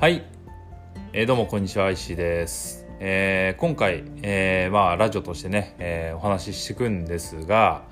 [0.00, 0.22] はい、
[1.12, 7.82] えーどうもこんにちは石井です、えー今回、えーまあラジオとしてね、えお話ししていくんですが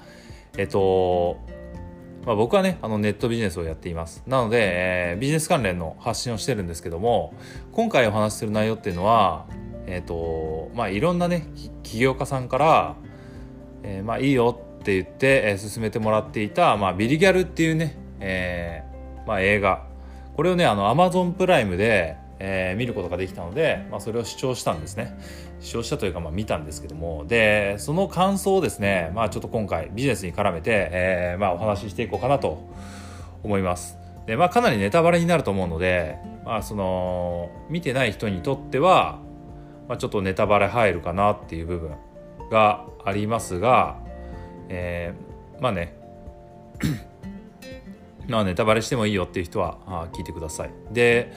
[0.57, 1.41] えっと
[2.25, 4.23] まあ、僕はねあのネットビジネスをやっています。
[4.25, 7.35] なので、えビジネス関連の発信をしてるんですけども
[7.73, 9.47] 今回お話しする内容っていうのは
[9.89, 11.49] えっとまあいろんなね
[11.83, 12.97] 起業家さんから、
[13.83, 18.85] えまあいいよって言って、えー勧めてもらっていた、まあ、ビリギャルっていうね、え
[19.27, 19.96] まあ、映画
[20.37, 25.19] これをねあの Amazon プライムで、えー見ることができたので、まあ、それを視聴したんですね。
[25.61, 27.25] 視聴したというか、まあ、見たんですけども。
[27.27, 32.63] でその感想をですね、まあ、ちょっと今回ビジネスに絡めて、えーまあ、お話ししていこうかなと
[33.43, 33.99] 思います。
[34.27, 39.19] で、まあ、かなりネタバレになると思うので、まあ、その見てない人にとっては、
[39.89, 41.97] まあ、ちょっとネタバレ入るかなっていう部分
[42.51, 43.99] がありますが、
[44.69, 45.97] えーまあね
[48.29, 50.71] まあネタバレしてもいいよっていう人はあ聞いてください。
[50.93, 51.33] で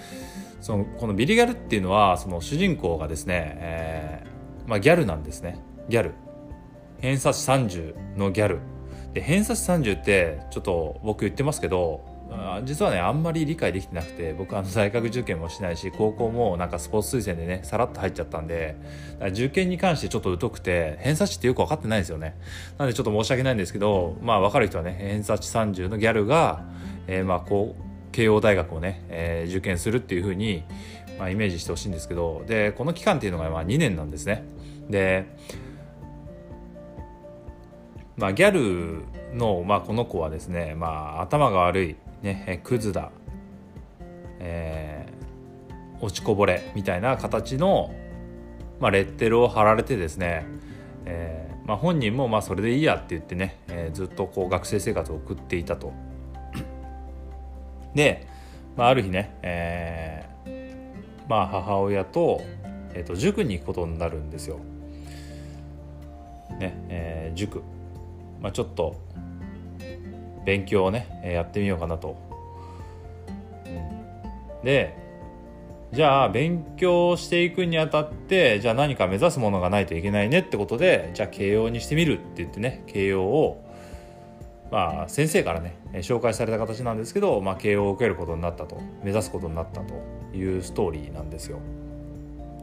[0.61, 5.59] そのこのビリギャルっていうのはその主人公がですね、えーまあ、ギャルなんですね。
[5.87, 6.13] ギャル。
[6.99, 8.59] 偏差値30のギャル。
[9.13, 12.05] で偏差値30ってちょっと僕言ってますけど
[12.63, 18.75] 実はねあんまり理解できてなくて僕あの大学受験もしないし高校もなんかスポーツ推薦でねさらっと入っちゃったんで
[19.31, 22.37] 受験に関してちょっと疎くて偏差値ってよく分かってないんですよね。
[22.77, 26.63] なんでちょっと申し訳ないんですけどまあ分かる人はね偏差値30のギャルが、
[27.07, 30.63] えーまあこう慶応大学をね、えー受験するっていう風に
[31.17, 34.43] まあイメージしてほしいんですけどでこの期間っていうのがまあ2年なんですね。
[34.89, 35.25] で
[38.19, 43.11] まあ、ギャルの、まあ、この子はですね、まあ、頭が悪い、ね、えクズだ、
[44.39, 45.19] えー
[46.01, 47.93] 落ちこぼれみたいな形の、
[48.79, 50.45] まあ、レッテルを貼られてですね、
[51.05, 55.91] えーまあ、本人もまあそれでいいやって言ってね、えーずっとこう学生生活を送っていたと。
[57.93, 58.25] で、
[58.77, 62.39] まあ、ある日ね、えーまあ、母親と,、
[62.93, 64.59] えーと塾に行くことになるんですよ。
[66.59, 67.61] ねえー塾、
[68.41, 68.95] まあ、ちょっと
[70.45, 72.17] 勉強をねやってみようかなと。
[74.63, 74.97] で
[75.91, 83.65] じゃあ勉強していくにあたってじゃあ何か目指すものがないといけないねってことでじゃあ慶応にしてみるって言ってね慶応を
[84.71, 89.95] まあ先生からね紹介された形なんですけど、まあ、慶応を受けることになったと目指すことになったと
[90.35, 91.59] いうストーリーなんですよ。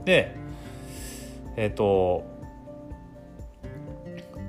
[0.05, 0.37] で
[1.57, 2.36] えっ、と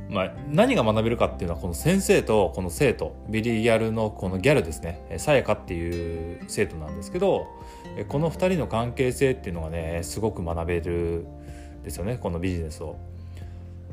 [0.10, 7.48] まあ、何が学べるかっていうのはこの先生とこの生徒ビリギャルのこのギャルですねさやかっていう生徒なんですけど
[8.08, 11.26] この2人の関係性っていうのがねすごく学べる
[11.84, 12.98] ですよねこのビジネスを。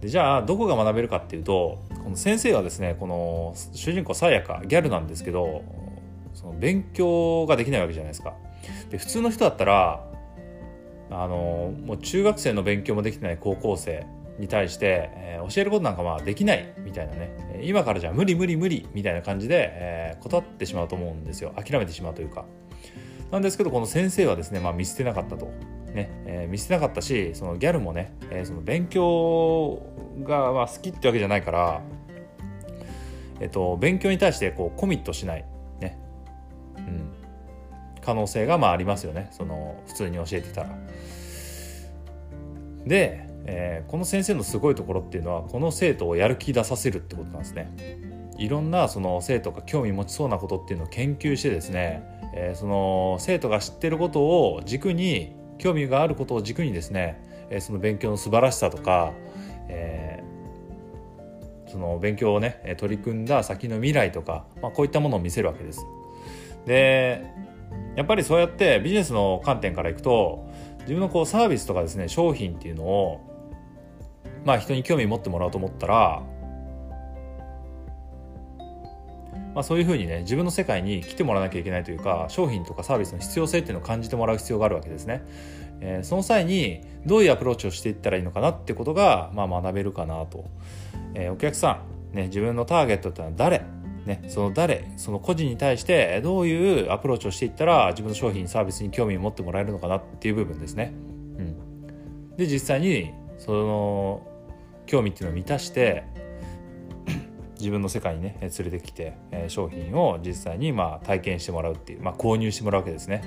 [0.01, 5.63] でじゃあどこが学べるかっていうとこの先生はですねこの主人公さやかギャルなんですけど
[6.35, 8.35] その勉強ができないわけじゃないですか。
[8.91, 10.05] で普通の人だったら
[11.11, 14.07] あのもう中学生の勉強もできてない高校生
[14.39, 17.61] に対して、えー教えることなんかまあできないみたいなね。
[17.63, 21.53] 今からじゃ無理無理無理みたいな感じで、えー断ってしまうと思うんですよ。
[21.57, 22.47] 諦めてしまうというか。
[23.31, 25.47] なんですけどこの先生はですね、まあ、見捨てなかったと、
[25.93, 26.11] ね。
[26.27, 29.83] えー見捨てなかったしそのギャルもね、えーその勉強
[30.23, 31.83] がまあ好きってわけじゃないから、
[33.41, 35.45] えっと、勉強に対してこうコミットしない、
[35.81, 35.99] ね。
[36.79, 37.13] うん、
[38.01, 39.29] 可能性がまあありますよね。
[39.33, 40.71] その普通に教えてたら。
[42.87, 47.71] で、えーこの先生のすごいところっていうのはこの生徒をやる気出させるってことなんですね。
[48.39, 52.03] いろんなその生徒が興味持ちそうなことっていうのを研究してですね、
[52.35, 59.13] えーその生徒が知ってることを軸に興味があることを軸にですね、えーその勉強の素晴らしさとか、
[59.69, 60.25] えー
[61.71, 65.85] その勉強をね取り組んだ先の未来とか、まあ、こういったものを見せるわけです。
[66.67, 67.27] で
[67.97, 70.49] やっぱりそうやってビジネスの観点からいくと
[70.83, 73.34] 自分のこうサービスとかですね商品っていうのを
[74.45, 76.23] まあ人に興味持ってもらおうと思ったら
[79.55, 85.23] まあ、そういうふうにね自分の世界に来てもらわなきゃいけないというか商品とかサービスの必要性っていうのを感じてもらう必要があるわけですね。
[85.81, 90.47] えーその際にどういうアプローチをしていったらいいのかなってことが、まあ、学べるかなと。
[91.15, 91.83] えーお客さ
[92.13, 93.63] ん、ね、自分のターゲットってのは誰？
[94.07, 94.91] ね、その誰？
[94.97, 100.93] その個人に対してどういうアプローチをしていったら自分の商品サービスに興味を持ってもらえるのかなっていう部分ですね。
[101.39, 104.34] うん、で実際にその
[104.87, 106.05] 興味っていうのを満たして
[107.59, 109.17] 自分の世界にね連れてきて、
[109.49, 113.23] 商品を実際にまあ体験してもらうっていう、まあ、購入してもらうわけですね。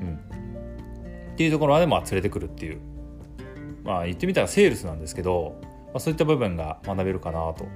[0.00, 0.14] うん、
[1.34, 2.80] っていうところまでまあ連れてくるっていう
[3.84, 7.66] まあ言ってみたらセールスなんですけど、まあ、そういった部分が学べるかなと、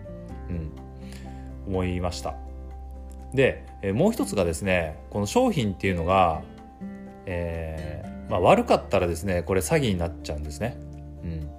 [0.48, 0.72] うん、
[1.66, 2.34] 思いました。
[3.34, 3.64] で、
[3.94, 6.42] もう一つがですねこの商品っていうのが
[7.26, 10.76] えーまあ、悪かったらですねこれ詐欺になっちゃうんですね。
[11.22, 11.50] うん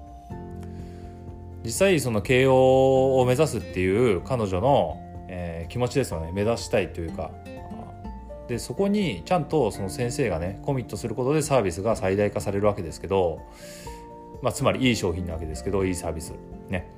[1.63, 6.31] 実際その慶応を目指すっていう彼女の、えー、気持ちですよね。
[6.33, 7.31] 目指したいというか。
[8.47, 13.39] でそこにちゃんとその先生がねコミットすることでサービスが最大化されるわけですけど、
[14.41, 16.33] まあ、つまりいい商品なわけですけどいいサービス。
[16.69, 16.89] ね。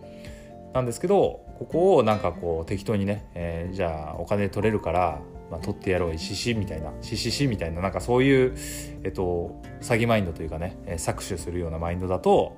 [0.74, 8.56] なんですけどここをなんかこう適当にね、えー、じゃあお金取れるから、まあ、取ってやろうししみたいなしししみたいななんかそういう、
[9.04, 12.58] えっと、詐欺マインドというかね搾取するようなマインドだと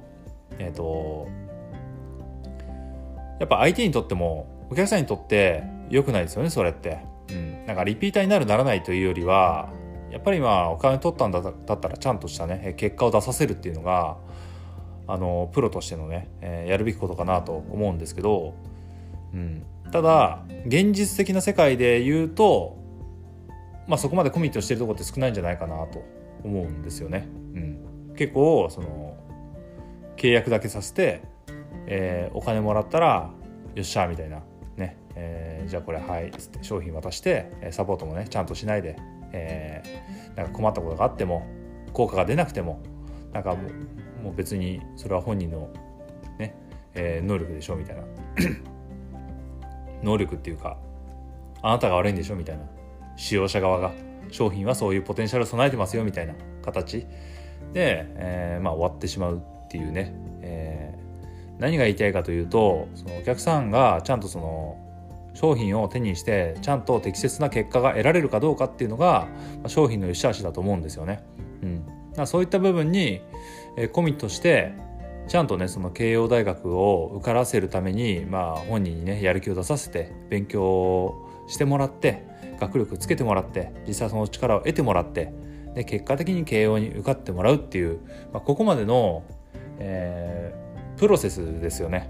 [0.57, 1.27] えっと
[3.39, 6.99] やっぱ相手にとってもお客さんにとって良くないですよねそれって。
[7.29, 9.69] うん、なんかリピーターになるならないというよりは
[10.11, 14.17] やっぱりまあお金取ったんだったらちゃんとしたね結果を出させるっていうのが
[15.07, 18.53] あのプロとしてのね、えー、やるべきことかなと思うんですけど、
[19.33, 22.77] うん、ただ現実的な世界で言うと、
[23.87, 26.03] まあ、そこまでコミットしてるとこって少ないんじゃないかなと
[26.43, 27.27] 思うんですよね。
[27.53, 29.17] うん、結構その
[30.17, 31.21] 契約だけさせて
[31.85, 33.31] えー、お金もらったら
[33.75, 34.41] よっしゃみたいな。
[34.75, 36.27] ね、えー、じゃあこれはい。
[36.27, 38.95] っつって商品渡してサポートもねちゃんとしないで、
[39.31, 41.45] えー、なんか困ったことがあっても
[41.93, 42.81] 効果が出なくても
[43.33, 43.67] なんかも
[44.21, 45.69] うもう別にそれは本人の
[46.39, 46.55] ね、
[46.95, 48.03] えー、能力でしょみたいな。
[50.03, 50.77] 能力っていうか
[51.61, 52.63] あなたが悪いんでしょみたいな。
[53.15, 53.91] 使用者側が。
[54.31, 57.07] 商品はそういうポテンシャル備えてますよみたいな形
[57.73, 60.13] で、えー、まあ終わってしまうっていうね、
[61.59, 64.77] 何が言いたいかというとそのお客さんがちゃんとその
[65.33, 69.27] 商品を手にしてちゃんと適切な結果が得られるかどうかっていうのが
[69.67, 71.23] 商品の良し悪しだと思うんですよね。
[71.61, 73.21] うん、だそういった部分に
[73.91, 74.73] コミットして
[75.27, 81.13] ちゃんとねその慶応大学を受からせるために、まあ、本人にねやる気を出させて勉強
[81.47, 82.25] してもらって
[82.59, 85.33] 学力つけてもらって実際その力を得てもらって
[85.75, 87.99] で結果的に慶応に受かってもらうっていう、
[88.33, 89.23] まあ、ここまでの、
[89.79, 90.66] えー
[90.97, 92.09] プロセスですよね。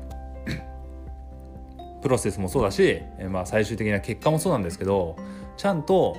[2.01, 5.17] プロセスもそうだし、えまあ、最終的な結果もそうなんですけど
[5.57, 6.15] ちゃんと、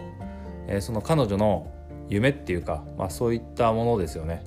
[0.66, 1.72] えその彼女の
[2.08, 4.44] 夢っていうか、まあ、そういったものですよね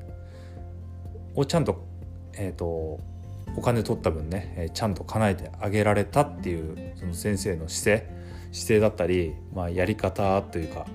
[1.35, 1.85] をちゃんと,、
[2.33, 8.21] えーと、お金取った分ね、えちゃんと叶えてあげられたっていうその先生の姿勢
[8.51, 10.85] 姿勢だったり、まあ、やり方というか、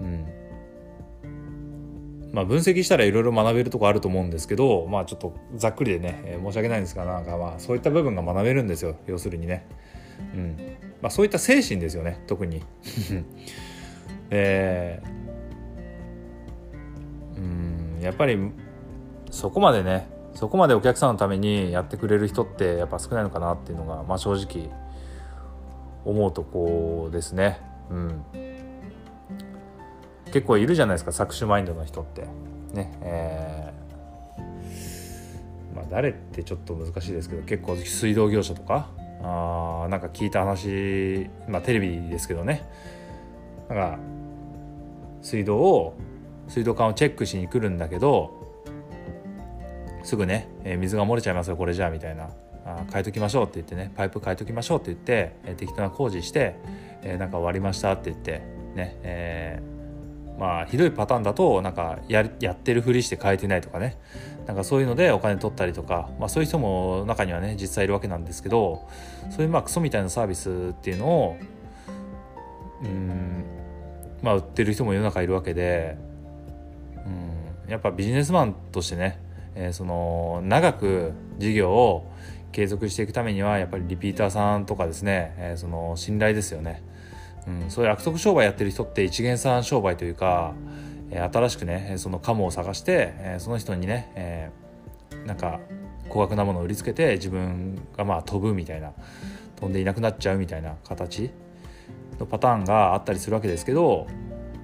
[0.00, 0.26] うん、
[2.34, 9.64] まあ、分析したらいろいろ学べるとこあると思うんですけど、まあ、ちょっとざっくりでね、えー、申し訳ないんですがなんかまあそういった部分が学べるんですよ要するにね、
[10.34, 10.56] うん
[11.00, 12.64] まあ、そういった精神ですよね特に。
[14.30, 18.36] えー、うんやっぱり
[19.30, 24.70] そこまでねそこまでお客さんのためにやってくれる人ってやっぱ少ないのかなっていうのが、まあ、正直
[26.04, 27.60] 思うとこですね。
[27.90, 28.24] うん
[30.34, 32.22] 結構いるじゃないですか搾取マインドの人って。
[32.72, 38.88] ねえー、まあ誰ってちょっと難しいですけど結構水道業者とか
[39.22, 42.68] あなんか聞いた話まあテレビですけどね。
[43.68, 43.98] なんか
[45.22, 45.94] 水道を
[46.48, 48.32] 水道管をチェックしに来るんだけど
[50.02, 52.28] すぐね、えー、水が漏れちゃいますよこれじゃあみたいな。
[52.66, 56.56] あ変えときましょうって言ってねパイプ変えときましょうって言って、えー、適当な工事して、
[57.02, 58.42] えー、なんか終わりましたって言って
[58.74, 59.73] ね、えー、
[60.38, 63.96] まあひどいパターンだとなんかややってるふりして変えてないとかね
[64.46, 68.88] なんかそういうのでお金取ったりとか、まあ、そういう人も中にはね実際いるわけなんですけど
[69.30, 71.36] そういうまあクソみたいなサービスっていうのを
[72.82, 73.44] うん
[74.22, 75.96] まあ売ってる人も世の中いるわけで
[77.66, 79.18] うんやっぱビジネスマンとしてね、
[79.54, 82.10] えー、その長く事業を
[82.52, 86.82] 継続していくためにはやっぱりリピーターさんとかですね、えー、その信頼ですよね。
[87.46, 90.54] うん、そういう悪徳商売やってる人って一元さん商売というか、
[91.10, 95.60] えー、新しくねそのカモを探して、えー、その人にね、えー、なんか
[96.08, 98.92] 高額なものを売りつけて自分がまあ飛ぶみたいな
[99.56, 101.30] 飛んでいなくなっちゃうみたいな形
[102.18, 104.06] のパターンがあったりするわけですけど、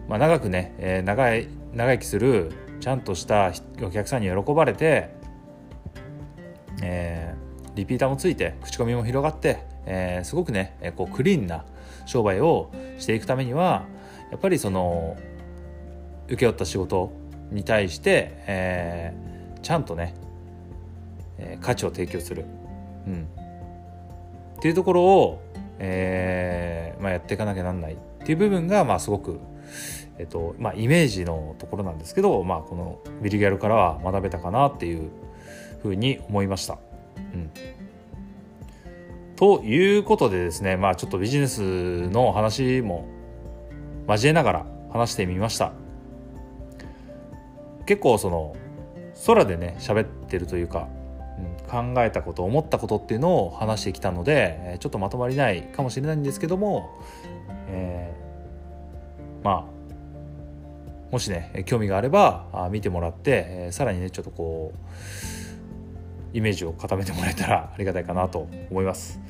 [0.09, 5.11] まあ、長くね、えー、長い長生きするちゃんとしたお客さんに喜ばれて、
[6.83, 11.65] えー、リピーターもついて口コミも広がって、えー、すごくね、えー、こうクリーンな
[12.07, 13.85] 商売をしていくためには
[14.31, 15.17] やっぱりその
[16.29, 17.13] 請け負った仕事
[17.51, 20.15] に対して、えー、ちゃんとね、
[21.39, 22.45] えー、価値を提供する、
[23.07, 23.29] うん、
[24.59, 25.43] っていうところを、
[25.79, 27.95] えーまあ、やっていかなきゃなんない。
[27.95, 29.41] っていう部分が、まあ、すごく、
[30.19, 35.11] えっとまあ、イメージのところなんですけど、まあ、このビルギャルからは学べたかなっていう
[35.83, 36.79] ふうに思いました。
[37.17, 37.51] うん。
[39.41, 41.63] ということでですね、まあちょっとビジネス
[42.11, 43.09] の話も
[44.07, 45.73] 交えながら話してみました。
[47.87, 48.55] 結構その
[49.27, 50.89] 空でね喋ってるというか、
[51.65, 56.91] うん、考えたこと思ったことっていうのを話してきたのでちょっとまとまりないかもしれないんですけども、
[57.69, 64.79] えー、まあもしね興味があれば見てもらって、さらにねちょっとこう
[66.33, 69.21] イメージを固めてもらえたらありがたいかなと思います。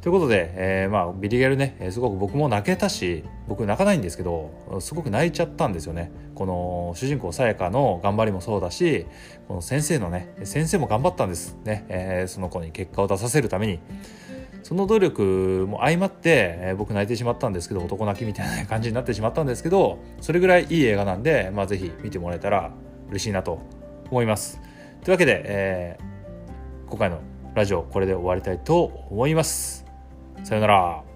[0.00, 6.12] ということで、えー、まあビリギャルねすごく僕も泣けたし僕泣かないんですけどすごく泣いちゃったんですよね。
[6.34, 9.06] この主人公さやかの頑張りもそうだし
[9.48, 13.80] この先生のね先生も頑張ったんですね、えー、その子に結果を出させるために。
[14.64, 22.72] その努力も相まって、えー、僕泣いてしまったんですけど男泣きみたいな感じになってしまったんですけどそれぐらいいい映画なんで、まあ、ぜひ見てもらえたら
[23.08, 23.60] 嬉しいなと
[24.10, 24.60] 思います。
[25.04, 26.17] というわけで、えー、
[26.88, 27.20] 今回の
[27.54, 29.84] ラジオこれで終わりたいと思います。
[30.42, 31.07] さよなら。